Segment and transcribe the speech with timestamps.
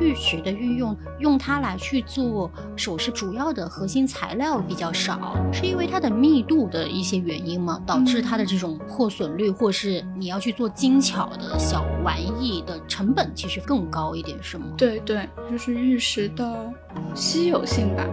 [0.00, 7.80] 玉石的运用，用它来去做首饰主要的核心材料比较少，是因为它的密度的一些原因吗？
[7.86, 14.66] 导致它的这种破损率，或是你要去做精巧的小玩意的成本其实更高一点，是吗？
[14.76, 16.72] 对对，就是玉石的
[17.14, 18.04] 稀有性吧。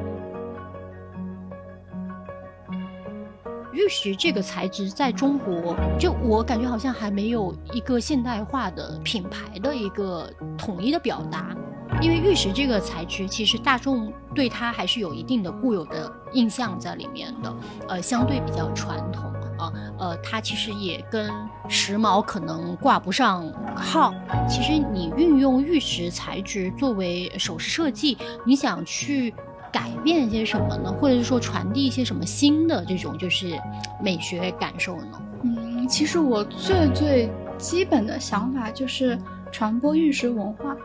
[3.73, 11.56] 玉石这个材质在中国，就我感觉好像还没有一个现代化的品牌的一个统一的表达。
[12.01, 17.56] 因为玉石这个材质，其实大众对它还是有一定的固有的印象在里面的，
[17.87, 21.32] 呃，相对比较传统啊，呃，它其实也跟
[21.68, 24.14] 时髦可能挂不上号。
[24.50, 29.34] 其实你运用玉石材质作为首饰设计，你想去。
[29.73, 30.93] 改变一些什么呢？
[30.93, 33.59] 或者是说传递一些什么新的这种就是
[34.00, 35.22] 美学感受呢？
[35.42, 39.17] 嗯，其实我最最基本的想法就是
[39.52, 40.76] 传播玉石文化。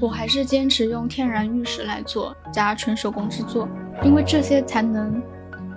[0.00, 3.68] 我还是坚持用天然玉石来做，加纯手工制作，
[4.04, 5.20] 因为这些才能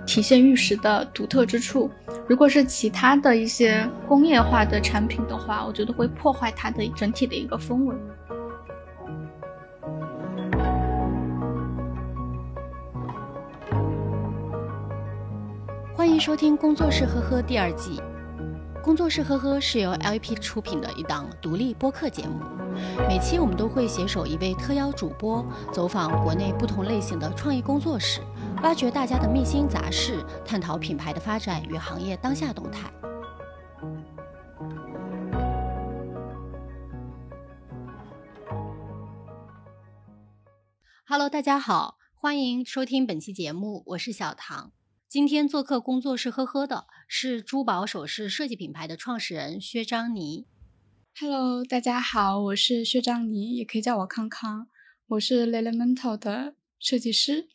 [0.06, 1.90] 体现玉石的独特之处。
[2.28, 7.96] 如果是其他的一些工业化的产品的话，我觉得会破坏它的整体的一个氛围。
[15.92, 18.00] 欢迎收听《工作室呵呵》第二季。
[18.84, 22.61] 工作室呵呵是由 LP 出品的一档独立播客节目。
[23.08, 28.20] 每期我们都会携手一位特邀主播，走访国内不同类型的创意工作室，
[28.62, 32.92] 挖掘大家的秘辛杂事，探讨品牌的发展与行业当下动态。
[41.04, 44.72] Hello，大家好，欢迎收听本期节目，我是小唐。
[45.08, 50.46] 今天做客工作室呵呵的是珠宝首饰设计品牌的创始人薛章妮。
[51.20, 54.66] Hello，大家好，我是薛章妮，也可以叫我康康。
[55.08, 57.48] 我是 Lelemental 的设计师。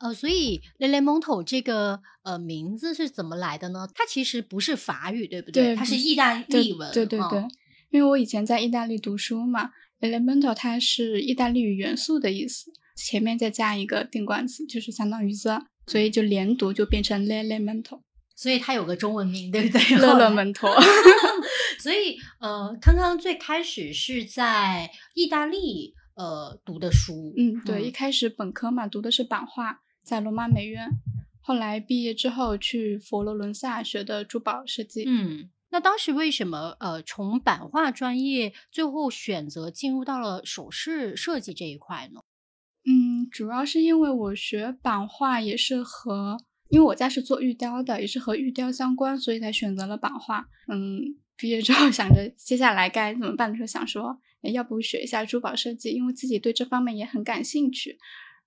[0.00, 3.88] 呃，所以 Lelemental 这个呃名字是怎么来的呢？
[3.94, 5.66] 它其实不是法语，对不对？
[5.66, 6.92] 对，它是意大利文。
[6.92, 7.40] 对对对，
[7.90, 9.70] 因为我以前在意大利读书嘛
[10.00, 15.62] ，Lelemental 它是意大利语元素的意思，前面再加一个定冠词，就是相当于 the。
[15.86, 18.00] 所以就连读就变成 Le Le Mental，
[18.34, 20.74] 所以它有个中文名，对不对？Le Le Mental。
[21.78, 30.88] 所以呃，康康最开始是在意大利呃读的书，嗯，对，一开始本科嘛读的是版画，在罗马美院，
[31.40, 35.04] 后来毕业之后去佛罗伦萨学的珠宝设计。
[35.06, 42.20] 嗯，那当时为什么呃从版画专业最后选择进入到了首饰设计这一块呢？
[42.86, 46.38] 嗯，主要是因为我学版画也是和，
[46.74, 50.48] 因为我家是做玉雕的，也是和玉雕相关，所以才选择了版画。
[50.66, 51.00] 嗯，
[51.36, 54.18] 毕业之后 想着接下来该怎么办的时候，想说，
[54.52, 57.96] 要不学一下珠宝设计，因为自己对这方面也很感兴趣，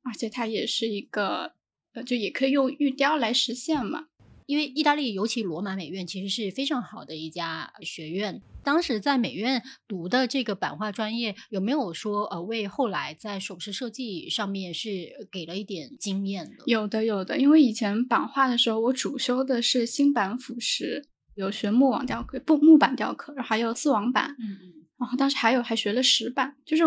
[0.03, 1.53] 而且它也是一个，
[1.93, 4.07] 呃，就也可以用玉雕来实现嘛。
[4.47, 8.41] 因为意大利，尤其罗马美院，其实是非常好的一家学院。
[8.63, 16.63] 当时在美院读的这个版画专业，有没有说呃，为后来在首饰设计上面是给了一点经验的？
[16.65, 17.37] 有的，有的。
[17.37, 21.03] 因为以前版画的时候，我主修的是新版腐蚀，
[21.35, 24.35] 有学木网雕刻、不木板雕刻，还有丝网板。
[24.39, 24.73] 嗯嗯。
[24.97, 26.83] 然后当时还有还学了石板，就是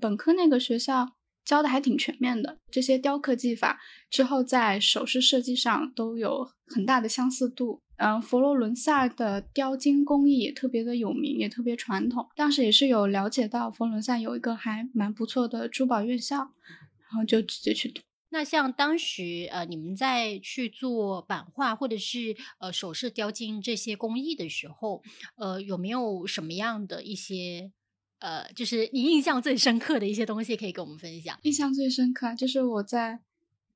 [0.00, 1.12] 本科那个学校。
[1.44, 7.80] 教的还挺全面的，这些雕刻技法之后在首饰设计上都有很大的相似度。
[7.96, 12.28] 嗯，佛罗伦萨的雕金工艺也特别的有名，也特别传统。
[12.34, 18.00] 当时也是有了解到佛罗伦萨有一个还蛮不错的珠宝院校，然后就直接去读。
[18.30, 25.02] 那像当时呃你们在去做版画或者是呃首饰雕金这些工艺的时候，
[25.36, 27.70] 呃有没有什么样的一些？
[28.22, 31.36] 呃，就是你印象最深刻的一些东西，可以跟我们分享。
[31.42, 33.18] 印象最深刻就是我在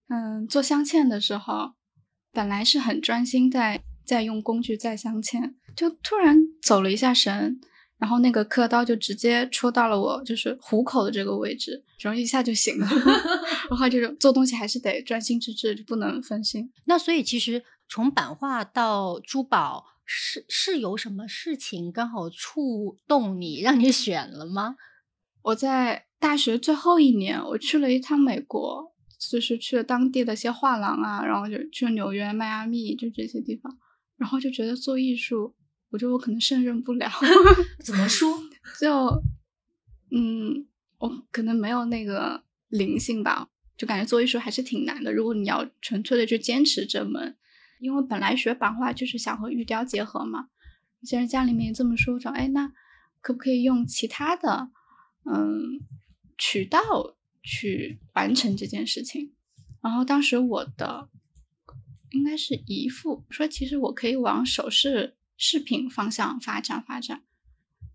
[0.09, 1.73] 嗯做镶嵌的时候，
[2.33, 7.61] 本来是很专心在在用工具在镶嵌，就突然走了一下神，
[7.99, 12.87] 然后那个刻刀就直接戳到了我就是虎口的这个位置，然后一下就醒了。
[13.69, 16.71] 然后这种做东西还是得专心致志，就不能分心。
[16.85, 19.96] 那所以其实从版画到珠宝。
[20.09, 24.77] 是是有什么事情刚好触动你，让你选了吗？
[25.43, 33.77] 我在大学最后一年，我去了一趟美国，就是去了当地的一些画廊啊，然后就去了纽约、迈阿密，就这些地方，
[34.17, 35.55] 然后就觉得做艺术，
[35.91, 37.11] 我觉得我可能胜任不了。
[37.85, 38.41] 怎么说？
[38.81, 39.23] 就
[40.13, 40.67] 嗯，
[40.99, 45.13] 我可能没有那个灵性吧，就感觉做艺术还是挺难的。
[45.13, 47.37] 如果你要纯粹的去坚持这门。
[47.79, 50.49] 因为本来学版画就是想和玉雕结合嘛，
[51.03, 52.73] 既然家里面这么说说，哎，那
[53.21, 54.71] 可不可以用其他的
[55.25, 55.81] 嗯
[56.39, 56.81] 渠道
[57.43, 59.33] 去完成这件事情？
[59.83, 61.09] 然后当时我的
[62.11, 67.23] 应该是姨父说，其实我可以往首饰饰品方向发展发展，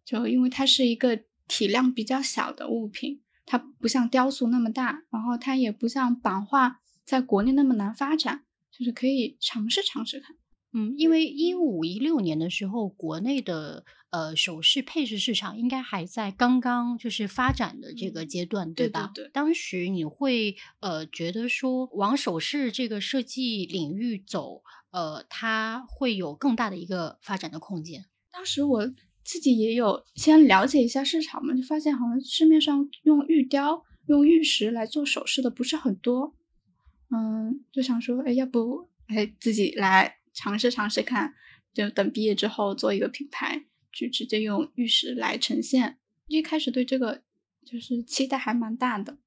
[0.05, 8.45] 就因为它是一个体量比较小的物品，它不像雕塑那么大，然后它也不像版画在国内那么难发展，
[8.81, 10.35] 就是可以尝试尝试看。
[10.73, 19.11] 嗯，因为一五一六年的时候，国内的呃首饰配饰市场应该还在刚刚就是发展的这个阶段，对吧？
[19.13, 28.05] 对对当时你会呃觉得说往首饰这个设计领域走，呃，它会有更大的一个发展的空间。
[28.31, 28.87] 当时我
[29.23, 36.33] 自己也有先了解一下市场嘛，就发现好像市面上用玉雕、用玉石来做首饰的不是很多。
[37.11, 40.17] 嗯，就想说，哎，要不哎自己来。
[40.33, 41.33] 尝试尝试看，
[41.73, 45.97] 就等毕业之后做一个品牌，去直接用玉石来呈现。
[46.27, 47.21] 一开始对这个
[47.65, 49.17] 就是期待还蛮大的，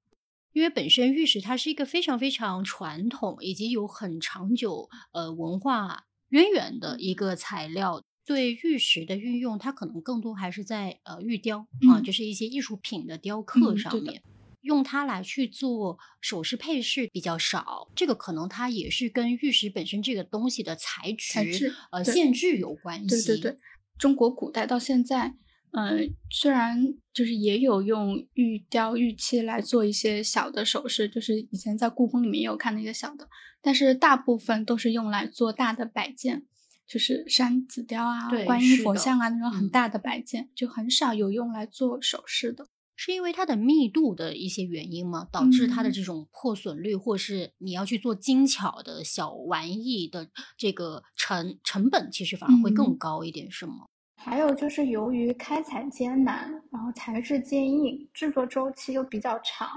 [0.54, 8.02] 因为本身玉石它是一个非常非常传统以及有很长久呃文化渊源的一个材料。
[8.24, 14.22] 对玉石的运用，它可能更多还是在呃玉雕啊，就是一些艺术品的雕刻上面。
[14.64, 23.06] 用它来去做首饰配饰比较少，这个可能它也是跟玉石本身这个东西的材质呃限制有关系。
[23.06, 23.56] 对对对，
[23.98, 25.34] 中国古代到现在，
[25.72, 33.28] 嗯，虽然就是也有用玉雕玉器来做一些小的首饰，就是以前在故宫里面也有看那些小的，
[33.60, 36.46] 但是大部分都是用来做大的摆件，
[36.86, 42.66] 就是山子雕啊、观音佛像啊那种很大的摆件，就很少有用来做首饰的。
[42.96, 45.28] 是因为它的密度的一些原因吗？
[45.32, 53.86] 导致它的这种破损率，或是你要去做精巧的小玩意的这个成成本，其实反而会更高一点，是吗？
[54.16, 59.68] 还有就是由于开采艰难，然后材质坚硬，制作周期又比较长，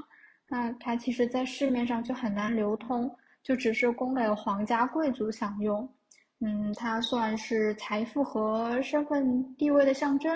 [0.48, 5.90] 那它其实在市面上就很难流通，就只是供给皇家贵族享用。
[6.40, 10.32] 嗯，它算是财富和身份地位的象征，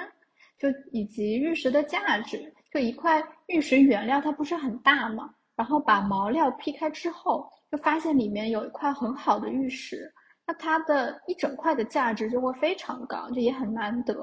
[0.60, 2.52] 就以及玉石的价值。
[2.72, 5.30] 就一块玉石原料，它不是很大嘛？
[5.56, 10.12] 然后把毛料劈开之后，就发现里面有一块很好的玉石，
[10.48, 14.16] 那它的一整块的价值就会非常高，就也很难得。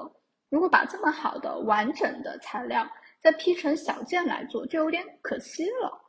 [0.49, 2.85] 如果把这么好的完整的材料
[3.21, 6.01] 再劈成小件来做，就有点可惜了。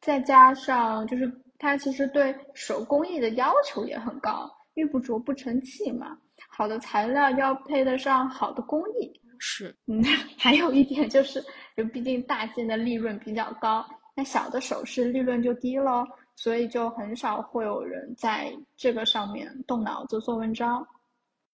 [0.00, 6.16] 再加上就是它其实对手工艺的要求也很高，玉不琢不成器嘛，
[6.48, 9.12] 好的材料要配得上好的工艺。
[9.42, 10.02] 是，嗯，
[10.38, 11.42] 还有一点就是，
[11.84, 13.84] 毕竟大件的利润比较高，
[14.16, 16.04] 那小的首饰利润就低喽，
[16.36, 20.86] 所以就很少会有人在这个上面动脑子做文章。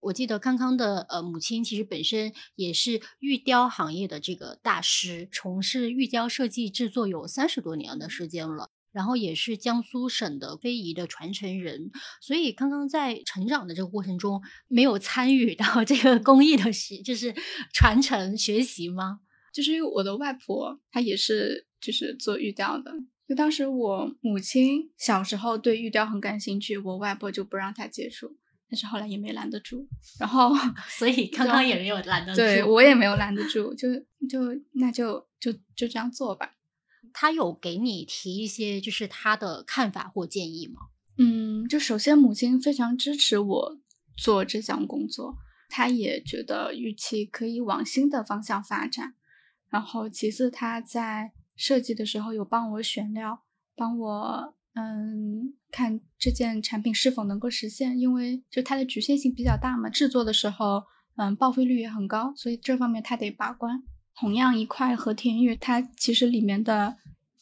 [0.00, 8.70] 我记得康康的呃母亲其实本身也是玉雕行业的这个大师，从事玉雕设计制作有三十多年的时间了。
[8.92, 11.90] 然后也是江苏省的非遗的传承人，
[12.22, 17.34] 所以刚刚在成长的这个过程中，没有参与到这个工艺的学，就是
[17.74, 19.20] 传承学习吗？
[19.56, 22.92] 就是因为我的外婆她也是就是做玉雕的，
[23.26, 28.36] 就当时我母亲小时候对玉雕很感兴趣，我外婆就不让她接触，
[28.68, 29.88] 但是后来也没拦得住，
[30.20, 30.52] 然后
[30.98, 33.94] 所以刚刚也没有拦得住，对我也没有拦得住，就
[34.28, 36.52] 就那就就就这样做吧。
[37.14, 40.82] 他有给你提一些就是他的看法或建议吗？
[41.16, 43.78] 嗯，就首先母亲非常支持我
[44.18, 45.34] 做这项工作，
[45.70, 49.14] 她也觉得玉器可以往新的方向发展。
[49.70, 53.42] 然后其次，他在设计的时候有帮我选料，
[53.74, 60.84] 帮我嗯看这件产品是否能够实现，因为就它的局限性比较大嘛，制作的时候
[61.16, 63.82] 嗯报废率也很高，所以这方面他得把关。
[64.18, 66.96] 同样一块和田玉，它其实里面的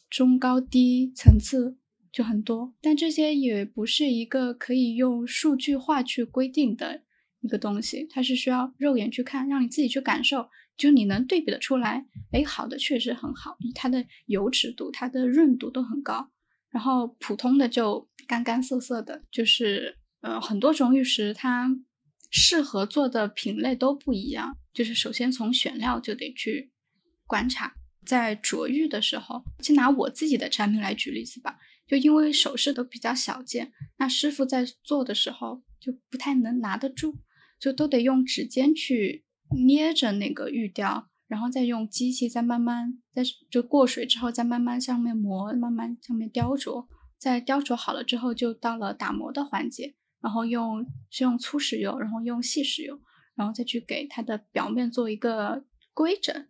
[0.09, 1.77] 中高低层次
[2.11, 7.01] 就很多，但这些也不是一个可以用数据化去规定的
[7.39, 16.31] 一个东西，它是需要肉眼去看，让你自己去感受，就你能对比的出来，哎，好的确实很好，它的油脂度、它的润度都很高，
[16.69, 21.69] 然后普通的就干干涩涩的，就是呃很多种玉石它。
[22.31, 26.71] 适合做的品类都不一样，就是首先从选料就得去
[27.25, 31.57] 观察，在琢玉的时候，就拿我自己的产品来举例子吧。
[31.87, 37.15] 就因为首饰都比较小件，那师傅在做的时候就不太能拿得住，
[37.57, 46.87] 就都得用指尖去捏着那个玉雕，然后再用机器再慢慢在就过水之后再慢慢上面磨，慢慢上面雕琢，
[47.17, 49.95] 在雕琢好了之后，就到了打磨的环节。
[50.21, 52.99] 然后用是用粗石油，然后用细石油，
[53.35, 56.47] 然后再去给它的表面做一个规整。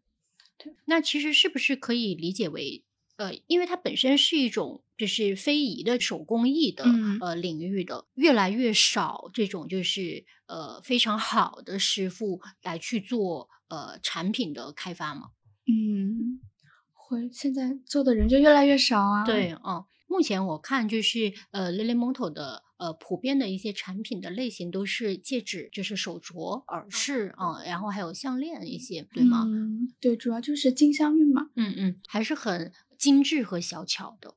[0.57, 2.85] 对那其实是不是可以理解为，
[3.17, 15.29] 呃，因为它本身是一种就是非遗的手工艺的、嗯呃领域的，越来越少这种就是呃非常好的师傅来去做呃产品的开发嘛？
[15.67, 16.39] 嗯，
[16.93, 19.23] 会现在做的人就越来越少啊。
[19.25, 29.43] 对，嗯，目前我看就是呃 Lily Moto 的呃普遍的一些产品的类型都是戒指，就是手镯、耳饰啊、然后还有项链一些，对吗？
[29.47, 31.49] 嗯，对，主要就是金镶玉嘛。
[31.55, 34.35] 嗯嗯，还是很精致和小巧的。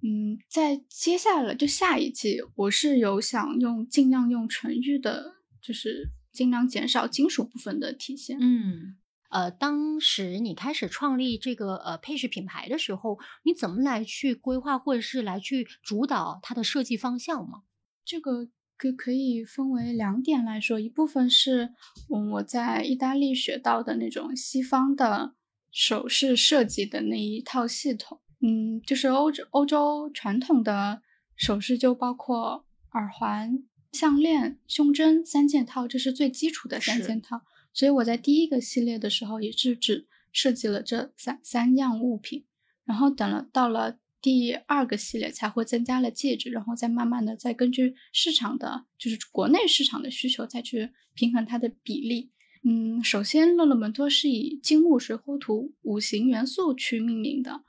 [0.00, 8.38] 嗯，在接下来就下一季，我是有想用尽量用纯玉的，就是尽量减少金属部分的体现。
[8.40, 8.96] 嗯，
[9.30, 17.62] 呃，当时你开始创立这个呃配饰品牌的时候，你怎么来去规划或者是来去主导它的设计方向吗？
[18.04, 21.74] 这个可可以分为两点来说，一部分是
[22.14, 25.34] 嗯我在意大利学到的那种西方的
[25.78, 31.02] 首饰设计的那一套系统，嗯，就是欧洲欧洲传统的
[31.36, 37.42] 首饰就包括耳环、项链、胸针三件套，这是最基础的三件套。
[37.72, 42.44] 所以我在第一个系列的时候也是只设计了这三三样物品，
[42.84, 52.32] 然后等了到了第二个系列才会增加了戒指，然后再慢慢的再根据市场的就是国内市场的需求再去平衡它的比例。
[52.64, 57.62] 嗯，首先乐乐门托是以金木水火土五行元素去命名的。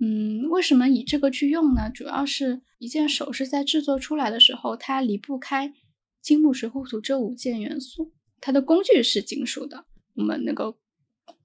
[0.00, 1.90] 嗯，为什么以这个去用呢？
[1.90, 5.72] 主要是一件首饰在制作出来的时候，它离不开
[6.20, 8.12] 金木水火土这五件元素。
[8.40, 9.86] 它的工具是金属的，
[10.16, 10.76] 我们那个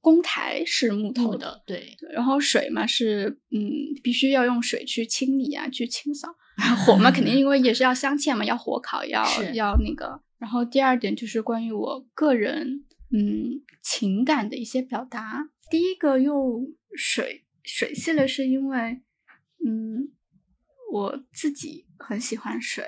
[0.01, 3.61] 工台是木头的，对然后水嘛是嗯，
[4.03, 6.35] 必须要用水去清理啊，去清扫。
[6.85, 10.21] 火嘛，肯定因为也是要镶嵌嘛，要火烤，要要那个。
[10.37, 15.49] 然后第二点就是关于我个人嗯情感的一些表达。
[15.69, 19.01] 第一个用水水系列是因为
[19.65, 20.11] 嗯
[20.91, 22.83] 我自己很喜欢水，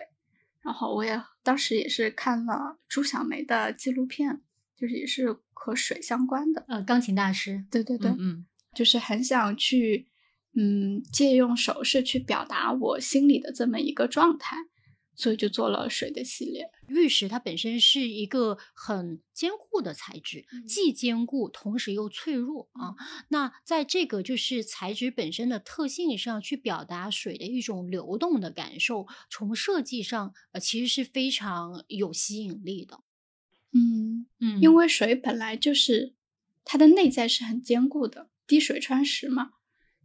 [0.61, 4.41] 然后我也当时也是看了朱小梅的纪录片，
[4.75, 6.65] 就是也是和水相关的。
[6.67, 10.07] 呃，钢琴大师，对对对，嗯嗯就是很想去，
[10.55, 14.55] 嗯，借用手势去表达我心里的这么一个状态，
[15.15, 16.69] 所以就做了水的系列。
[16.87, 22.95] 玉石它本身是一个很坚固的材质，嗯既坚固同时又脆弱啊。
[23.29, 33.01] 那在这个就是材质本身的特性上去表达水的一种流动的感受，从设计上呃其实是非常有吸引力的。
[33.73, 36.13] 嗯，嗯因为水本来就是
[36.65, 39.51] 它的内在是很坚固的，滴水穿石嘛，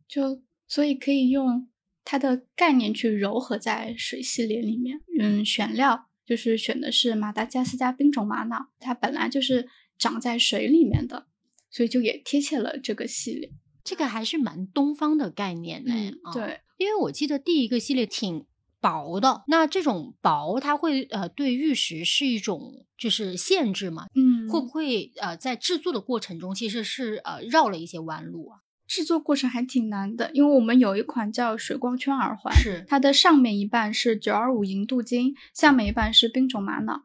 [0.07, 1.69] 就所以可以用
[2.07, 5.03] 它的概念去糅合在水系列里面。
[5.21, 11.27] 嗯，选料就是选的是马达加斯加冰种玛瑙，它本来就是长在水里面的，
[11.69, 13.51] 所以就也贴切了这个系列。
[13.85, 18.47] 这个还是蛮东方的概念呢、啊，嗯对，因为我记得第一个系列挺
[18.81, 24.07] 薄的，那这种薄它会呃对玉石是一种就是限制嘛？
[24.15, 28.59] 嗯会不会呃在制作的过程中其实是呃绕了一些弯路啊？
[28.87, 37.03] 制作过程还挺难的，因为我们有一款叫水光圈耳环，是它的上面一半是九二五银镀金，下面一半是冰种玛瑙。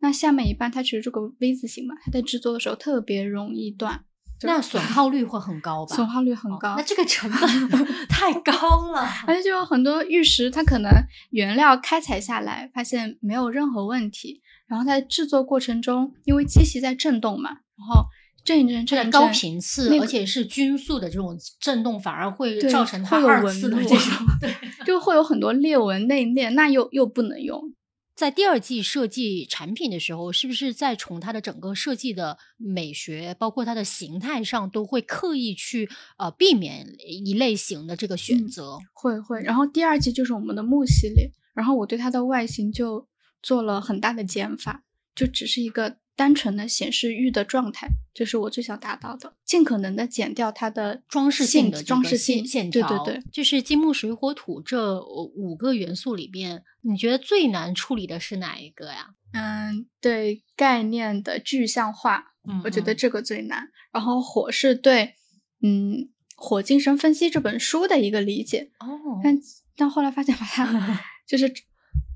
[0.00, 4.04] 那下面一半它其实这个 V 字形嘛，它在制作的时候特别容易断，
[4.42, 5.96] 那损耗率会很高 吧？
[5.96, 6.74] 损耗率很哦高。
[6.76, 9.08] 那这个成本 太高了。
[9.26, 10.90] 而且就有很多玉石，它可能
[11.30, 18.04] 原料开采下来发现没有任何问题，然后在制作过程中，因为机器在震动嘛，然后
[18.44, 24.54] 震一震，震高频次，那个而且是均速的这种震动，反而会造成它会有纹二次的路这种对。
[24.84, 27.72] 就会有很多裂纹内裂，那又又不能用。
[28.14, 38.78] 在第二季设计产品的时候，是不是在从它的整个设计的美学，包括它的形态上，都会刻意去呃避免一类型的这个选嗯择？
[38.92, 43.08] 会会，然后第二季就是我们的木系列，然后我对它的外形就
[43.42, 44.84] 做了很大的减法，
[45.14, 59.14] 就只是一个单纯的显示玉的状态，这是我最想达到的，尽可能的减掉它的装饰性的装饰性线条，对对对，就是金木水火土这五个元素里边，你觉得最难处理的是哪一个呀？
[59.32, 63.68] 嗯，对概念的具象化，我觉得这个最难。
[63.92, 65.14] 然后火是对，
[65.60, 65.92] 嗯，
[66.36, 69.36] 《火精神分析》这本书的一个理解，哦，但
[69.76, 70.64] 但后来发现把它
[71.26, 71.52] 就是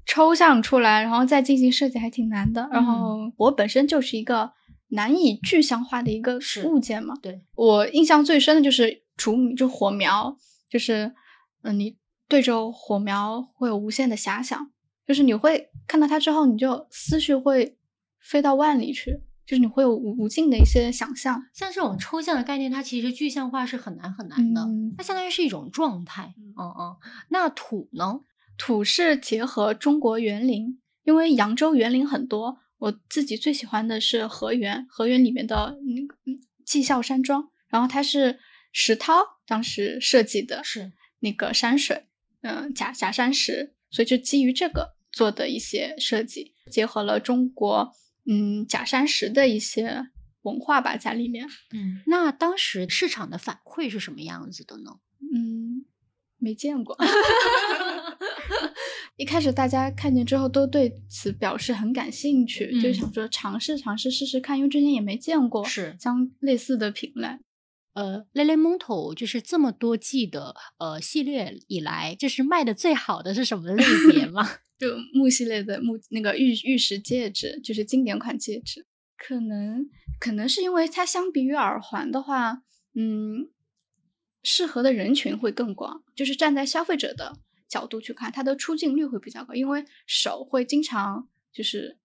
[0.08, 2.66] 抽象出来，然后再进行设计还挺难的。
[2.72, 4.50] 然后我本身就是一个
[4.88, 10.34] 难以具象化的一个物件嘛，对，我印象最深的就是竹米，就火苗，
[10.70, 11.12] 就是
[11.62, 11.94] 嗯、你
[12.26, 14.70] 对着火苗会有无限的遐想，
[15.06, 17.76] 就是你会看到它之后，你就思绪会
[18.18, 21.44] 飞到万里去，就是你会有无无尽的一些想象。
[21.52, 26.32] 像这种抽象的概念，它其实具象化是很难很难的，嗯它相当于是一种状态。
[26.56, 26.96] 嗯嗯，
[27.28, 28.20] 那土呢？
[28.58, 38.38] 土是结合中国园林，因为扬州园林很多，我自己最喜欢的是河源，河源里面的那个嗯绩效山庄，然后它是
[38.72, 39.14] 石涛
[39.46, 42.06] 当时设计的，是那个山水，
[42.42, 47.92] 嗯、假假山石，所以就基于这个做的一些设计，结合了中国
[48.26, 50.08] 嗯假山石的一些
[50.42, 54.98] 文化吧在里面，嗯，那当时市场的反馈是什么样子的呢？
[55.34, 55.84] 嗯，
[56.38, 56.96] 没见过。
[59.16, 67.28] 一开始大家看见之后都对此表示很感兴趣，嗯就想说尝试尝试试试看，因为之前也没见过是相类似的品类。
[67.94, 74.48] 呃 l e l e m o n t o 就是这么多季的呃系列以来，就是卖的最好的是什么类别吗？
[74.78, 79.88] 就木系列的木那个玉玉石戒指，就是经典款戒指，可能
[80.20, 82.62] 可能是因为它相比于耳环的话，
[82.94, 83.48] 嗯，
[84.44, 91.98] 适合的人群会更广，就是站在消费者的角度去看，它的出镜率会比较高，因为手会经常就是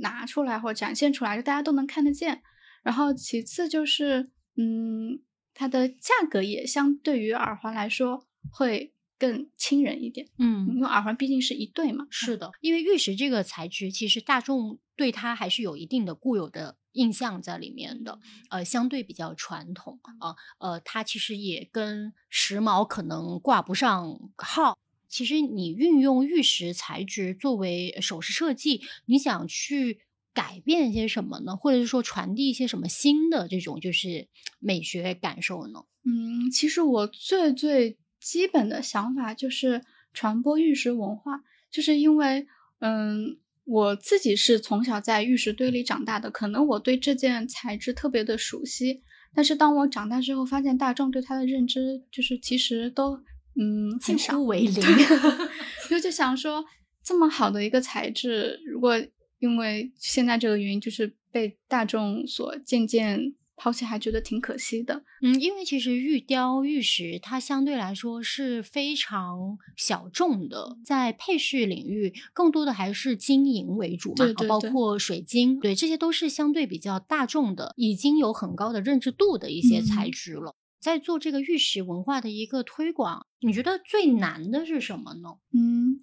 [0.00, 2.42] 拿出来或者展现出来，就大家都能看得见。
[2.82, 5.20] 然后其次就是，嗯，
[5.52, 10.28] 它的价格也相对于耳环来说会更亲人一点。
[10.38, 12.06] 嗯因为耳环毕竟是一对嘛。
[12.10, 18.18] 是的，因为玉石这个材质，其实大众对它还是有一定的固有的印象在里面的，
[18.50, 24.78] 呃，相对比较传统啊，呃，它其实也跟时髦可能挂不上号。
[25.08, 30.00] 其实你运用玉石材质作为首饰设计，你想去
[30.34, 31.56] 改变一些什么呢？
[31.56, 35.84] 或者是说传递一些什么新的这种就是美学感受呢？
[36.04, 42.46] 嗯，其实我最最基本的想法就是传播玉石文化，就是因为，
[42.80, 49.02] 嗯，我自己是从小在玉石堆里长大的，可能我对这件材质特别的熟悉，
[49.34, 53.16] 但是当我长大之后，发现大众对它的认知就是其实都，
[53.60, 54.82] 嗯，近很少乎为零。
[55.90, 56.64] 就就想说，
[57.02, 58.94] 这么好的一个材质，如果
[59.40, 65.02] 因为现在这个原因，就是被大众所渐渐抛弃，还觉得挺可惜的。
[65.22, 80.54] 嗯，因为其实玉雕、玉石它相对来说是非常小众的，在配饰领域，更多的还是金银为主嘛，对对对包括水晶，对，这些都是相对比较大众的，已经有很高的认知度的一些材嗯质了。
[80.78, 85.30] 在做这个玉石文化的一个推广，你觉得最难的是什么呢？
[85.52, 85.98] 嗯，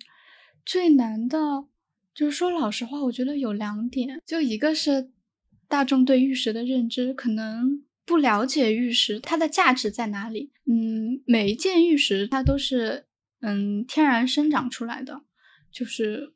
[0.65, 1.65] 最难的
[2.13, 5.11] 就是说老实话，我觉得有两点，就一个是
[5.67, 10.51] 大众对玉石的认知可能不了解玉石它的价值在哪里。
[10.65, 13.05] 嗯，每一件玉石它都是
[13.41, 15.21] 嗯天然生长出来的，
[15.71, 16.33] 就是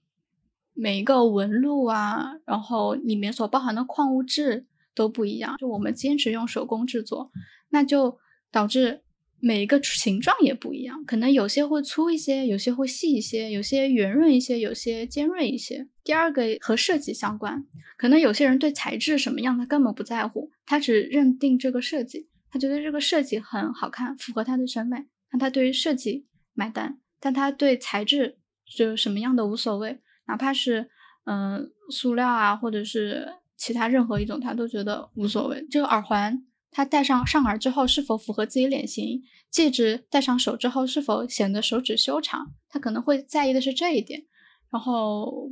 [0.73, 5.57] 每一个纹路啊，然后里面所包含的矿物质都不一样。
[5.57, 7.31] 就我们坚持用手工制作，
[7.69, 8.17] 那就
[8.51, 9.01] 导致
[9.39, 15.88] 每一个形状也不一样，可能有些会粗一些，有些会细一些，有些圆润一些，有些尖锐一些。
[16.04, 17.63] 第二个和设计相关，
[17.97, 28.38] 可能有些人对材质什么样他根本不在乎，他只认定这个设计，他觉得这个设计很好看，符合他的审美，那他对于设计买单，但他对材质
[28.76, 30.89] 就什么样的无所谓，哪怕是
[31.26, 35.67] 嗯、塑料啊，或者是其他任何一种，他都觉得无所谓。
[35.69, 36.43] 这个耳环。
[36.71, 39.23] 它戴上上耳之后是否符合自己脸型？
[39.49, 42.53] 戒指戴上手之后是否显得手指修长？
[42.69, 44.25] 他可能会在意的是这一点，
[44.69, 45.49] 然后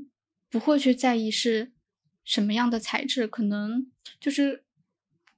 [0.52, 1.72] 不会去在意是
[2.24, 3.88] 什么样的材质，可能
[4.20, 4.66] 就是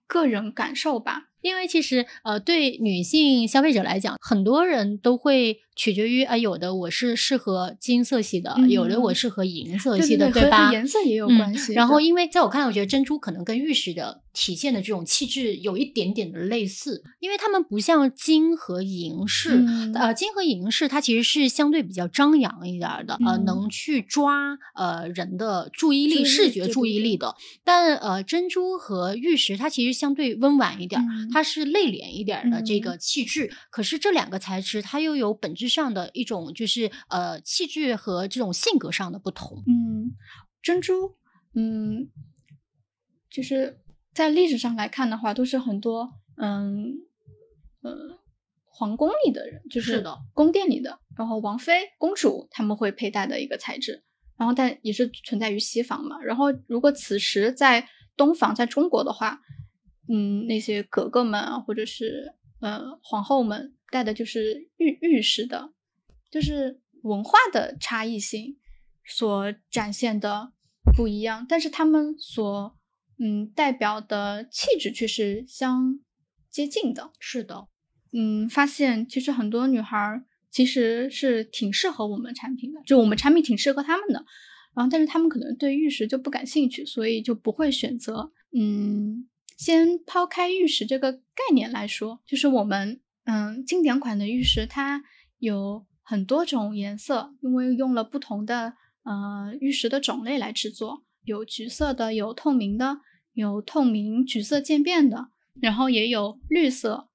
[0.08, 1.30] 个人感受吧。
[1.42, 10.66] 因为其实呃，对女性消费者来讲，很多人都会取决于啊、有的我是适合金色系的，嗯有的我适合银色系的，对吧？
[10.68, 11.74] 和颜色也有嗯关系。
[11.74, 27.36] 然后，因为在我看来，我觉得珍珠可能跟玉石的体现的这种气质有一点点的类似，因为它们不像金和银饰，嗯呃，金和银饰它其实是相对比较张扬一点儿的，呃，嗯能去抓呃人的注意力、视觉注意力的。
[27.64, 31.02] 但呃，珍珠和玉石它其实相对温婉一点
[31.34, 33.52] 它是内敛一点儿的这嗯个气质。
[33.72, 39.64] 可是这两个材质它又有本质上的一种就是呃气质和这种性格上的不同。
[39.66, 40.12] 嗯，
[40.62, 41.16] 珍珠，
[41.56, 42.10] 嗯，
[43.32, 43.80] 就是
[44.18, 46.96] 在历史上来看的话，都是很多嗯
[47.84, 48.18] 呃
[48.66, 50.04] 皇宫里的人，就是
[50.34, 54.04] 宫殿里的，然后王妃、公主他们会佩戴的一个材质，
[54.36, 56.20] 然后但也是存在于西方嘛。
[56.24, 59.40] 然后如果此时在东方，在中国的话，
[60.10, 65.74] 嗯，那些格格们啊，或者是呃皇后们戴的就是玉玉石的，
[66.32, 68.58] 就是文化的差异性
[69.06, 70.54] 所展现的
[70.96, 72.76] 不一样，但是他们所
[73.20, 76.00] 嗯，代表的气质却是相
[76.50, 77.12] 接近的。
[77.20, 77.68] 是的，
[78.14, 84.26] 嗯，发现其实很多女孩儿其实是挺适合我们产品的，就我们产品挺适合她们的。
[84.76, 88.32] 然后，但是她们可能对玉石就不感兴趣，所以就不会选择。
[88.54, 89.28] 嗯，
[89.58, 95.04] 先抛开玉石这个概念来说，就是我们嗯经典款的玉石，它
[95.40, 103.02] 有很多种颜色，因为用了不同的呃玉石的种类来制作，有橘色的，有透明的。
[103.34, 105.28] 有透明、橘色渐变的，
[105.62, 107.08] 然后也有绿色、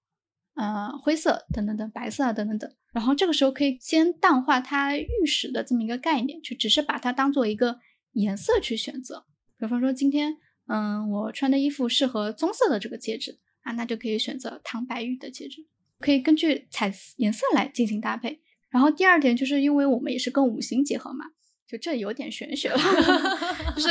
[0.54, 2.72] 呃灰色等等等，白色啊等等等。
[2.92, 7.80] 然后这个时候可以先淡化它玉石的这么一个概念，就只是把它当做一个
[8.12, 9.24] 颜色去选择。
[9.58, 10.36] 比方说今天，
[10.68, 15.66] 嗯，我穿的衣服适合棕色的这个戒指啊，那就可以选择糖白玉的戒指，
[15.98, 18.40] 可以根据彩颜色来进行搭配。
[18.70, 21.32] 然后第二点就是因为我们也是跟五行结合嘛，
[21.72, 22.78] 就这有点玄学了，
[23.74, 23.88] 就是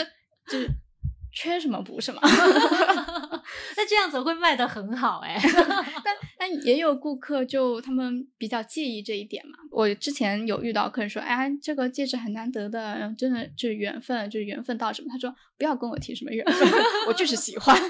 [0.47, 0.69] 就是。
[1.33, 2.19] 缺什么补什么，
[3.77, 5.39] 那这样子会卖的很好哎。
[6.03, 9.53] 但但也有顾客就他们比较介意这一点嘛。
[9.71, 15.07] 我之前有遇到客人说，哎，这个戒指很难得的，真的就是缘分，就是缘分到什么？
[15.09, 16.69] 他说不要跟我提什么缘分，
[17.07, 17.81] 我就是喜欢。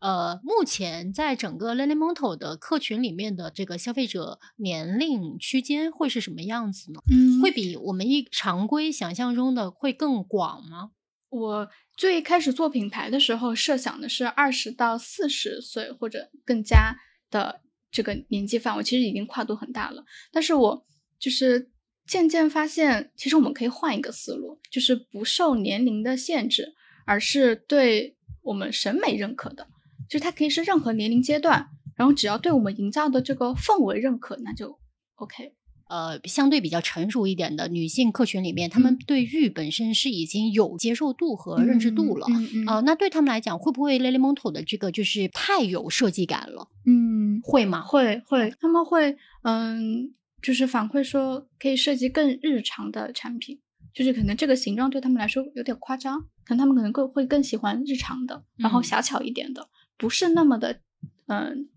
[0.00, 7.00] 呃，目前在整个 Lily Monto 的客群里面的这个消费者年龄区间会是什么样子呢？
[7.10, 10.90] 嗯，会比我们一常规想象中的会更广吗？
[11.30, 16.96] 我最开始做品牌的时候，设想的是二十到四十岁或者更加
[17.30, 17.60] 的
[17.90, 20.04] 这个年纪范围，其实已经跨度很大了。
[20.32, 20.86] 但是我
[21.18, 21.70] 就是
[22.06, 28.16] 渐渐发现，其实我们可以换一个思路，就是不受年龄的限制，而是对
[28.48, 29.66] 我们审美认可的，
[30.08, 34.78] 就是它可以是任何年龄阶段，然后只要对我们营造的这个氛围认可，那就
[35.16, 35.52] OK。
[35.90, 42.26] 呃，相对比较成熟一点的女性客群里面，她们对玉本身是已经有接受度和认知度了。
[42.66, 46.68] 呃，那对他们来讲，会不会 Lily Monto 的这个就是太有设计感了？
[46.84, 47.80] 嗯，会吗？
[47.80, 53.58] 会会，他们会嗯，就是反馈说可以设计更日常的产品，
[53.94, 60.80] 就是可能这个形状对他们来说有点夸张，可能他们可能更会更喜欢日常的，然后小巧一点的，不是那么的
[61.26, 61.68] 嗯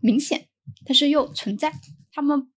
[0.00, 0.48] 明显，
[0.84, 1.72] 但是又存在。
[2.12, 2.48] 他们。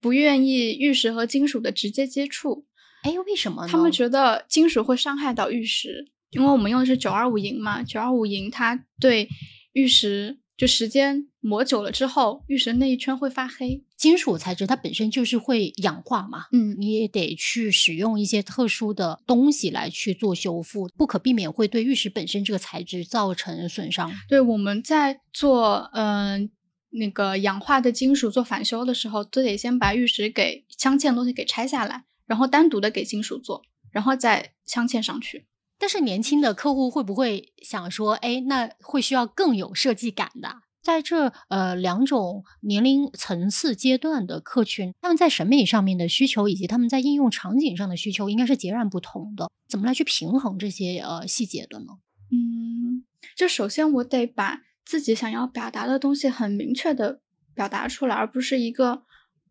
[0.00, 2.64] 不愿意玉石和金属的直接接触，
[3.02, 3.66] 哎，为什么？
[3.66, 9.28] 他们觉得金属会伤害到玉石，因为我们用的是九二五银嘛，九二五银它对
[9.72, 13.82] 玉石就时间磨久了之后，玉石那一圈会发黑。
[13.96, 24.12] 金属材质它本身就是会氧化嘛，嗯，你也得去使用一些特殊的东西来去做修复，不可避免会对玉石本身这个材质造成损伤。
[24.28, 26.50] 对，我们在做，嗯。
[26.90, 35.44] 那个氧化的金属做返修的时候，都得先把玉石给镶嵌的东西给拆下来，然后单独的给金属做，然后再镶嵌上去。
[35.78, 40.48] 但是年轻的客户会不会想说，哎，那会需要更有设计感的？
[40.82, 49.50] 在这呃两种年龄层次阶段的客群，他们在审美上面的需求以及他们在应用场景上的需求，应该是截然不同的。
[49.68, 51.86] 怎么来去平衡这些呃细节的呢？
[52.30, 53.04] 嗯，
[53.36, 54.62] 就首先我得把。
[54.88, 57.20] 自己想要表达的东西很明确的
[57.54, 59.02] 表达出来，而不是一个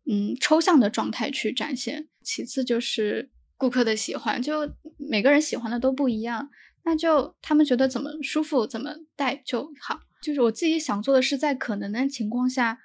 [0.04, 2.08] 嗯抽象的状态去展现。
[2.24, 6.48] 其次就是顾客的喜欢，就每个人喜欢的都不一样，
[6.84, 10.00] 那就他们觉得怎么舒服怎么戴就好。
[10.22, 12.78] 就是我自己想做的是在可能的情况下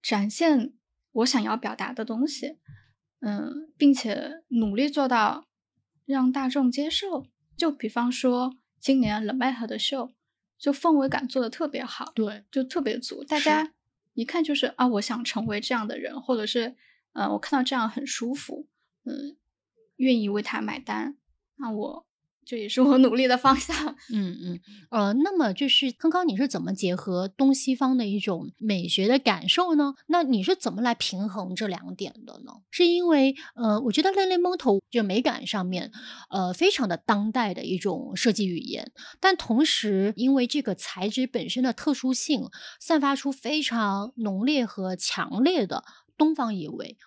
[0.00, 0.72] 展现
[1.10, 2.58] 我想要表达的东西，
[3.20, 5.48] 嗯，并且努力做到
[6.06, 7.26] 让大众接受。
[7.56, 10.12] 就比方说今年 Le m a 的秀。
[10.58, 13.72] 就氛围感做的特别好，对，就特别足，大家
[14.14, 16.76] 一看就是啊，我想成为这样的人，或者是，
[17.14, 18.68] 嗯，我看到这样很舒服，
[19.04, 19.36] 嗯，
[20.02, 21.16] 愿意为他买单，
[21.56, 22.06] 那我。
[22.44, 23.94] 这也是我努力的方向。
[24.12, 24.60] 嗯嗯，
[24.90, 29.94] 呃，那么就是康康，你是怎么结合东西方的一种美学的感受呢？
[30.08, 32.54] 那你是怎么来平衡这两点的呢？
[32.72, 35.92] 是因为呃，我觉得 Lily Monto 就美感上面，
[36.30, 42.48] 呃，非常的当代的一种设计语言，但同时因为这个材质本身的特殊性，
[42.80, 45.84] 散发出非常浓烈和强烈的
[46.18, 46.98] 东方意味。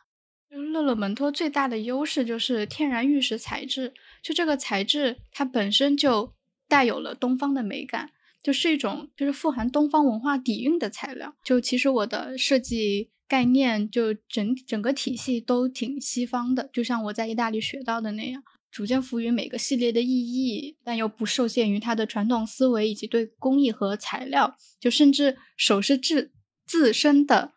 [0.56, 6.34] 乐乐门托最大的优势就是天然玉石材质，就这个材质它本身就
[6.68, 8.10] 带有了东方的美感，
[8.42, 11.36] 就是一种就是富含东方文化底蕴的材料。
[11.44, 26.32] 就其实我的设计概念就整整个体系都挺西方的，就像我在意大利学到的那样，逐渐赋予每个系列的意义，但又不受限于它的传统思维以及对工艺和材料，就甚至首饰制
[26.66, 27.54] 自身的。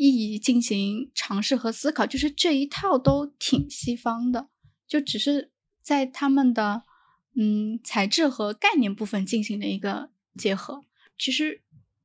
[0.00, 4.48] 意义进行尝试和思考，就是这一套都挺西方的，
[4.88, 5.50] 就只是
[5.82, 6.84] 在他们的
[7.36, 10.08] 嗯材质和概念部分进行了一个
[10.38, 10.80] 结合。
[11.18, 11.62] 其实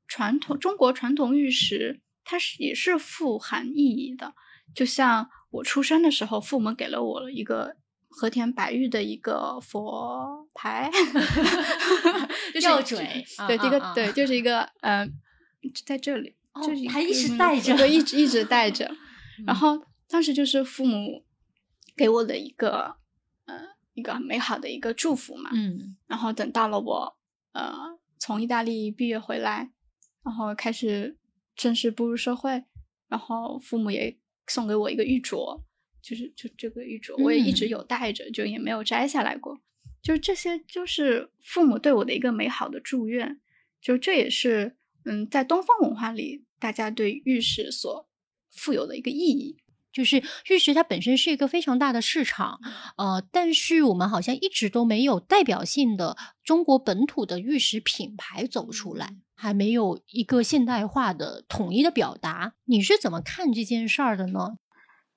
[0.09, 4.33] 传统中国传统玉石它是也是富含意义的，
[4.73, 7.77] 就像我出生的时候，父母给了我一个
[8.09, 10.91] 和田白玉的一个佛牌，
[12.53, 15.07] 就是吊坠，对，啊一个对，就是一个呃，
[15.85, 18.85] 在这里，哦就是还一直嗯带着对，一直一直带着。
[19.45, 21.23] 然嗯后当时就是父母
[21.95, 22.95] 给我的一个
[23.45, 23.53] 呃
[23.93, 25.49] 一个很美好的一个祝福嘛。
[25.53, 27.17] 嗯然后等到了我
[27.51, 27.73] 呃
[28.17, 29.71] 从意大利毕业回来，
[30.23, 31.17] 然后开始
[31.55, 32.63] 正式步入社会，
[33.07, 35.61] 然后父母也送给我一个玉镯，
[36.01, 39.59] 就是就这个玉镯我也一直嗯有戴着，就也没有摘下来过。
[40.01, 43.41] 就是这些，就是父母对我的一个美好的祝愿。
[43.81, 48.07] 就这也是嗯，在东方文化里，大家对玉石所
[48.51, 49.57] 富有的一个意义。
[49.93, 52.59] 就是玉石它本身是一个非常大的市场，
[52.97, 62.55] 呃，但是我们好像一直都没有代表性的中国本土的玉石品牌走出来，还没有一个现代化的统一的表达。
[62.65, 64.57] 你是怎么看这件事儿的呢？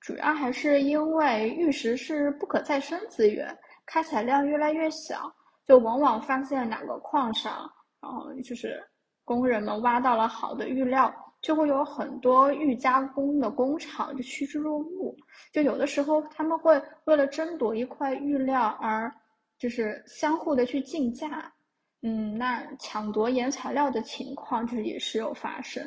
[0.01, 5.35] 主要还是因为玉石是不可再生资源，开采量越来越小，
[5.66, 7.68] 就往往发现哪个矿上，
[8.01, 8.81] 然后就是
[9.29, 15.14] 工人们挖到了好的玉料，就会有很多玉加工的工厂就趋之若鹜。
[15.53, 19.12] 就有的时候他们会为了争夺一块玉料而
[19.59, 21.53] 就是相互的去竞价，
[22.01, 25.85] 嗯，那抢夺原材料的情况就是也时有发生。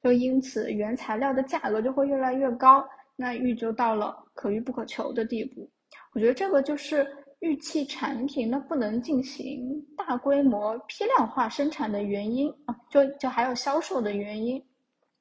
[0.00, 5.68] 就因此原材料的价格就会越来越高，那玉就到了可遇不可求的地步。
[6.12, 7.04] 我觉得这个就是
[7.40, 14.64] 玉器产品那不能进行大规模批量化生产的原因啊，就就还有销售的原因，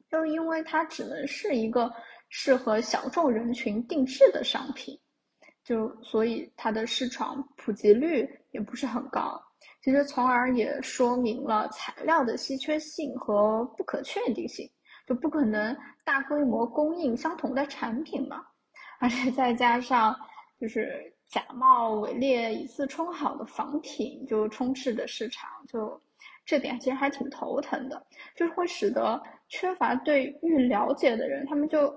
[0.10, 1.92] 就因为它只能是一个
[2.30, 4.98] 适合小众人群定制的商品，
[5.64, 9.42] 就所以它的市场普及率也不是很高。
[9.84, 14.68] 其实，从而也说明了材料的稀缺性和不可确定性，
[15.06, 18.44] 就不可能大规模供应相同的产品嘛。
[19.00, 20.16] 而且再加上
[20.60, 26.02] 就是假冒伪劣、以次充好的仿品就充斥着市场，就
[26.46, 31.94] 这点其实还挺头疼的，就是会使得缺乏对玉了解的人，他们就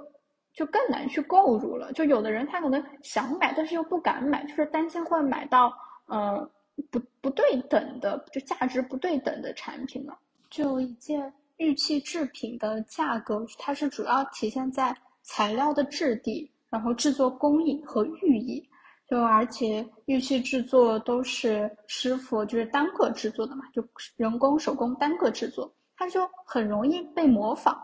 [0.53, 1.93] 就更难去购入了。
[1.93, 5.73] 就有的人他可能想买，但是又不敢买，就是担心会买到
[6.07, 6.51] 呃。
[6.93, 10.17] 不不对等的，就价值不对等的产品了。
[10.49, 18.65] 就一件玉器制品的价格，它是主要体现在材料的质地，然后制作工艺和寓意。
[19.09, 23.83] 就而且玉器制作都是师傅就是单个制作的嘛，就
[24.17, 27.77] 人工手工单个制作，它就很容易被模仿。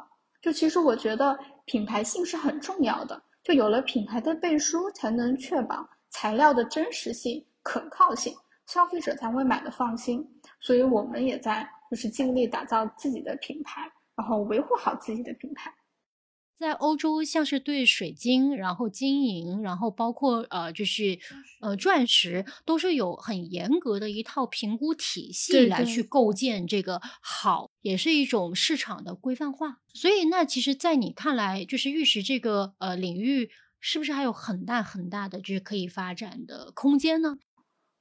[0.43, 8.35] 就其实我觉得品牌性是很重要的，就有了品牌的背书，才能确保材料的真实性、可靠性。
[8.67, 10.27] 消费者才会买的放心，
[10.59, 15.71] 所以我们也在就是尽力打造自己的品牌，然后维护好自己的品牌。
[16.59, 21.19] 在欧洲，像是对水晶，然后金银，然后包括呃，就是
[21.61, 29.79] 呃钻石，都是有很严格的一套评估体系来去构建这个好，也是一种市场的规范化。
[29.93, 37.37] 所以，那其实，在你看来，就是玉石这个呃领域，是不是还有很大很大的就是可以发展的空间呢？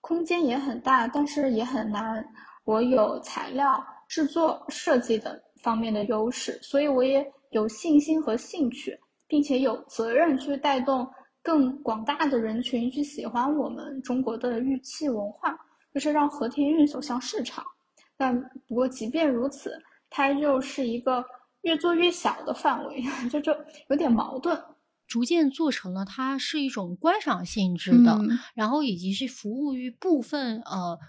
[0.02, 2.26] 空间也很大，但是也很难。
[2.66, 8.96] 我有材料制作、设计等方面的优势，所以我也有信心和兴趣，
[9.28, 11.08] 并且有责任去带动
[11.42, 15.58] 更广大的人群去喜欢我们中国的玉器文化，
[15.94, 17.64] 就是让和田玉走向市场。
[18.18, 21.24] 但不过，即便如此，它就是一个
[21.62, 23.56] 越做越小的范围， 就就
[23.90, 24.62] 有点矛盾。
[25.08, 31.00] 逐渐做成了它是一种观赏性质的，嗯然后以及是服务于部分呃。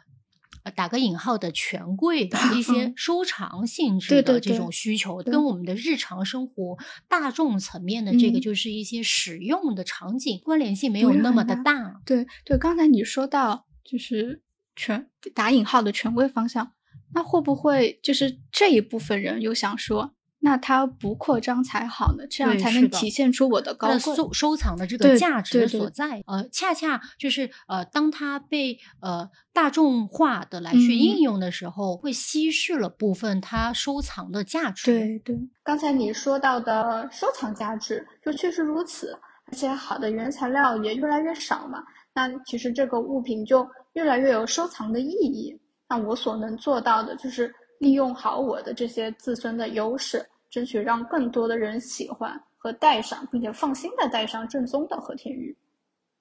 [0.64, 6.76] 呃打个引号的权贵的一些 收藏性质的这种需求，对跟我们的日常生活
[7.08, 12.00] 大众层面的这个嗯就是一些使用的场景关联性没有那么的大。
[12.04, 14.42] 对对，刚才你说到就是
[14.74, 16.72] 权打引号的权贵方向，
[17.12, 20.14] 那会不会就是这一部分人又想说，
[20.44, 22.26] 那它不扩张才好呢？
[22.28, 23.98] 这样才能体现出我的高贵。
[23.98, 34.84] 收收藏的这个价值所在，呃，恰恰就是呃，当它被呃大众化的来去嗯应用的时候，会稀释了部分它收藏的价值。
[34.84, 41.82] 对对，刚才你说到的收藏价值，就确实如此，而且好的原材料也越来越少嘛。
[42.12, 45.58] 那其实这个物品就越来越有收藏的意义。
[45.88, 55.56] 那我所能做到的就是利用好我的这些自身的优势，争取让更多的人喜欢和戴上，并且放心的戴上正宗的和田玉。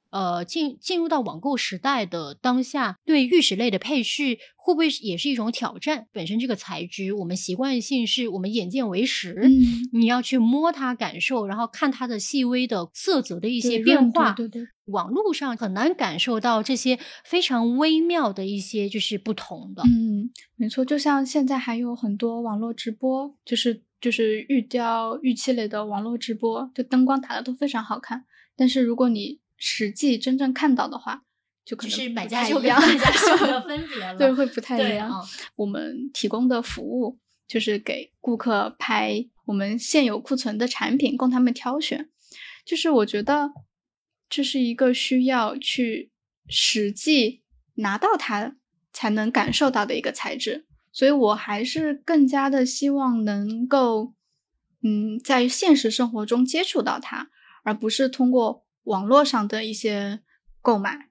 [0.10, 6.08] 呃进进入到网购时代的当下，对玉石类的配饰会不会也是一种挑战？
[6.12, 9.52] 本身这个材质，我们习惯性是我们眼见为实，嗯，
[9.93, 14.34] 你要去摸它感受，然后看它的细微的色泽的一些变化。
[14.34, 19.84] 对对对，网络上很难感受到这些非常微妙的一些就是不同的。
[19.84, 28.26] 嗯，没错，就像现在还有很多网络直播，就是就是玉雕、玉器类的网络直播，就灯光打的都非常好看。
[28.54, 31.24] 但是如果你实际真正看到的话，
[31.63, 34.18] 就可能是买家秀跟卖家秀的分别了。
[34.18, 35.10] 对，会不太一样。
[35.56, 42.10] 我们提供的服务就是给顾客拍我们现有库存的产品，供他们挑选。
[42.66, 43.52] 就是我觉得
[44.28, 46.12] 这是一个需要去
[46.50, 47.42] 实际
[47.76, 48.58] 拿到它
[48.92, 54.13] 才能感受到的一个材质，所以我还是更加的希望能够，
[54.82, 57.29] 嗯，在现实生活中接触到它，
[57.63, 60.21] 而不是通过网络上的一些
[60.62, 61.10] 购买。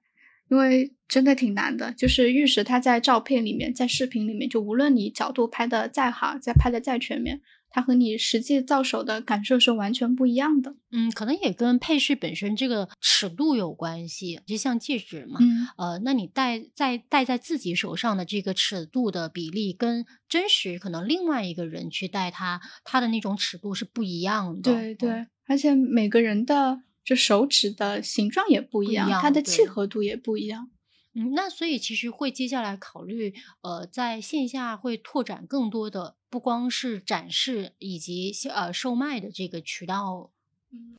[0.49, 7.41] 因为真的挺难的，就是玉石它在照片里面，在视频里面，就无论你角度拍的再好，再拍的再全面，
[7.73, 10.75] 它和你实际到手的感受是完全不一样的。
[10.91, 24.71] 嗯，可能也跟配饰本身这个尺度有关系，就像戒指嘛，嗯，呃，那你戴在戴在自己手上的这个尺度的比例，跟真实可能另外一个人去戴它，它的那种尺度是不一样的。
[24.71, 30.69] 嗯对对，而且每个人的这手指的形状也不一样，一样它的契合度也不一样。
[31.15, 40.31] 嗯，那所以其实会接下来考虑，呃，在线下会拓展更多的，不光是展示以及呃售卖的这个渠道。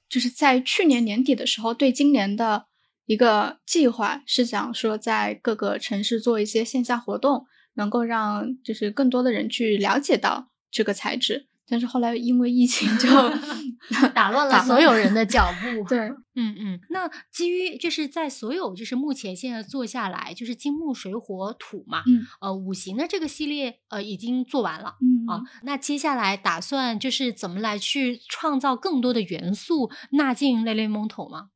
[0.09, 2.67] 就是在去年年底的时候，对今年的
[3.07, 11.49] 一个计划是想说，在各个城市做一些线下活动，能够让就是更多的人去了解到这个材质。
[11.69, 13.09] 但是后来因为疫情就
[14.15, 15.85] 打乱了所有人的脚步。
[15.89, 15.99] 对，
[16.35, 24.97] 嗯嗯，那基于就是在所有就是目前现在做下来，就是金木水火土嘛，嗯呃，五行的这个系列呃已经做完了。
[25.01, 31.49] 嗯啊，那接下来打算就是怎么来去创造更多的元素纳进雷雷蒙头吗？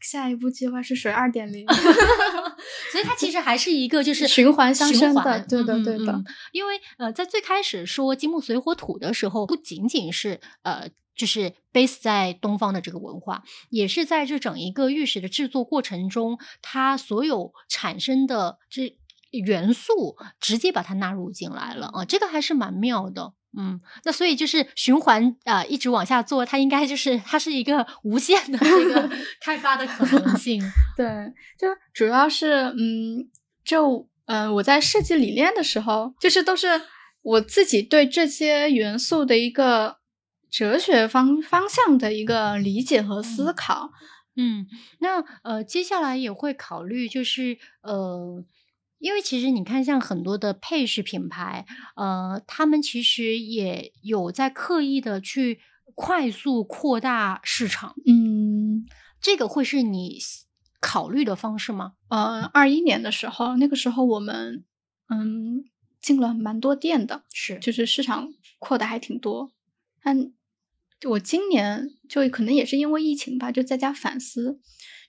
[0.00, 1.66] 下一步计划是水二点零，
[2.92, 10.88] 所以它其实还是一个就是循环相生的对的对的嗯因为呃，在最开始说金木水火土的时候，不仅仅是呃。
[11.18, 18.96] 就是 base 在东方的这个文化，也是在这整一个玉石的制作过程中，它所有产生的这
[19.32, 23.32] 元素，直接把它纳入进来了啊，这个还是蛮妙的。
[23.60, 29.10] 嗯，那所以就是循环啊、呃一直往下做，它应该就是它是一个无限的这个
[29.42, 30.62] 开发的可能性。
[30.96, 31.06] 对，
[31.58, 33.28] 就主要是嗯，
[33.64, 36.68] 就嗯、呃我在设计理念的时候，就是都是
[37.22, 39.96] 我自己对这些元素的一个
[40.50, 43.90] 哲学方方向的一个理解和思考。
[44.36, 44.66] 嗯，
[45.00, 48.44] 那呃，接下来也会考虑，就是呃，
[48.98, 55.60] 因为其实你看，像很多的配饰品牌，呃，他们其实也有在刻意的去
[55.94, 58.86] 快速扩大市场，嗯，
[59.20, 60.18] 这个会是你
[60.80, 61.94] 考虑的方式吗？
[62.08, 64.64] 呃，二一年的时候，那个时候我们
[65.08, 65.64] 嗯
[66.00, 69.52] 进了蛮多店的，是就是市场扩的还挺多。
[70.02, 70.32] 但
[71.08, 74.60] 我今年就可能也是因为疫情吧，就在家反思，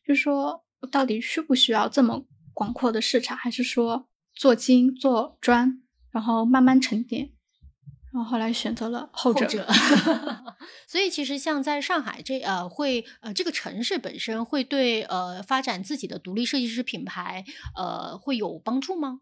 [0.05, 2.25] 就说我到底需不需要这么
[2.59, 7.31] 广阔的市场，还是说做精做专，然后慢慢沉淀。
[8.11, 9.65] 然后后来选择了后者。
[10.85, 17.45] 所以其实像在上海这呃会呃这个城市本身会对呃发展自己的独立设计师品牌
[17.77, 19.21] 呃会有帮助吗？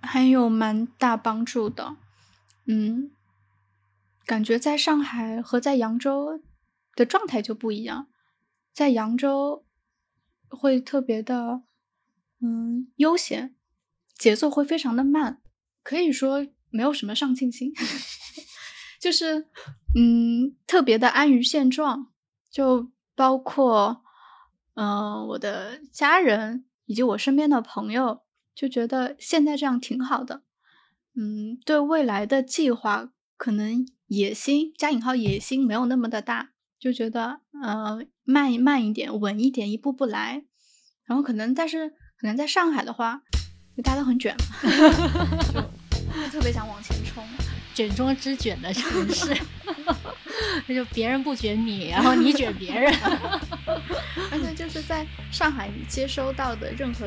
[0.00, 1.96] 还有蛮大帮助的，
[2.66, 3.10] 嗯，
[4.24, 6.40] 感觉在上海和在扬州
[6.94, 8.06] 的状态就不一样，
[8.72, 9.64] 在扬州
[10.48, 11.62] 会特别的，
[12.40, 13.54] 嗯，悠闲，
[14.16, 15.40] 节奏会非常的慢，
[15.82, 17.72] 可以说没有什么上进心，
[19.00, 19.48] 就是，
[19.94, 22.12] 嗯，特别的安于现状，
[22.50, 24.02] 就包括，
[24.74, 28.22] 嗯、我的家人以及我身边的朋友。
[28.56, 30.42] 就觉得现在这样挺好的，
[31.14, 40.46] 嗯，对未来的计划可能野心加引号野心没有那么的大，就觉得呃慢慢一点，稳一点，一步步来。
[41.04, 43.20] 然后可能但是可能在上海的话，
[43.76, 44.56] 就大家都很卷嘛，
[46.14, 47.22] 就就特别想往前冲。
[47.74, 49.36] 卷中之卷的城市，
[50.66, 52.90] 那 就别人不卷你，然后你卷别人。
[54.32, 57.06] 而且就是在上海，你接收到的任何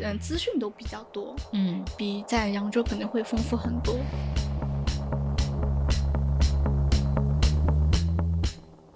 [0.00, 3.96] 嗯资讯都比较多，嗯，比在扬州可能会丰富很多。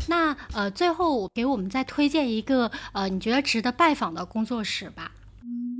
[0.08, 5.12] 那呃，最后给我们再推荐一个呃，你觉得值得拜访的工作室吧？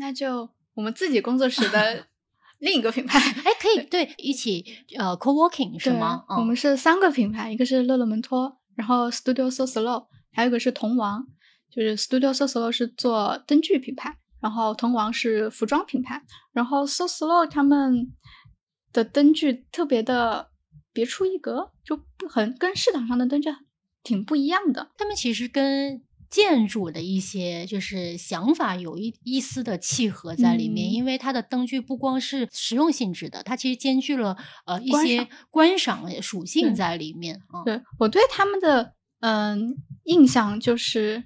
[0.02, 2.06] 嗯，那就我们自己工作室的
[2.58, 3.18] 另一个品牌。
[3.18, 4.64] 哎，可以对一起
[4.98, 6.24] 呃 co-working 是吗？
[6.28, 11.26] 我们是三个品牌，一个是乐乐门托，然后 Studio So Slow，还有一个是童王。
[11.70, 16.22] 就是 Studio So Slow 是做灯具品牌，然后童王是服装品牌，
[16.52, 18.12] 然后 So Slow 他们
[18.92, 20.50] 的灯具特别的
[20.92, 21.98] 别出一格，就
[22.28, 23.48] 很跟市场上的灯具
[24.02, 24.90] 挺不一样的。
[24.98, 26.02] 他们其实跟
[26.32, 37.62] 建筑的一些就是想法有一一丝的契合在里面，因为它的灯具不光是实用性质的，它其实兼具了呃一些观赏属性在里面啊。
[37.64, 39.76] 对我对他们的嗯
[40.06, 41.24] 印象就是。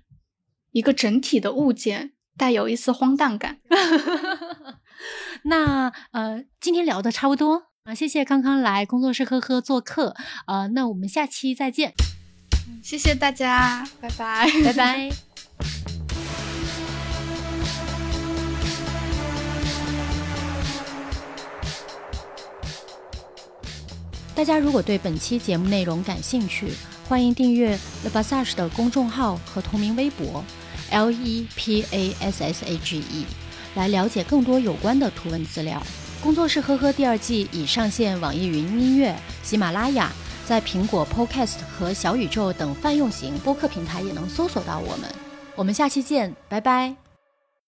[0.72, 3.60] 一个整体的物件带有一丝荒诞感。
[5.44, 10.14] 那呃，今天聊的差不多啊，谢谢康康来工作室呵呵做客
[10.46, 11.94] 呃，那我们下期再见。
[12.86, 15.10] 谢谢大家，拜拜，拜拜。
[24.36, 26.68] 大家如果对本期节目内容感兴趣，
[27.08, 30.44] 欢迎订阅 The Passage 的公众号和同名微博。
[30.90, 33.26] L E P A S S A G E，
[33.74, 35.82] 来了解更多有关的图文资料。
[36.22, 40.12] 工作室呵呵第二季已上线网易云音乐、喜马拉雅，
[40.46, 45.10] 在苹果 Podcast 和小宇宙等泛用型播客平台也能搜索到我们。
[45.56, 47.05] 我们下期见，拜拜。